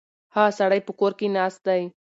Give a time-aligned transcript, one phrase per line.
[0.35, 1.81] هغه سړی په کور کې ناست دی.